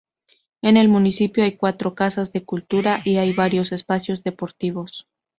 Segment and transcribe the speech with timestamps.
[0.63, 5.07] En el municipio hay cuatro Casas de Cultura y hay varios espacios deportivos.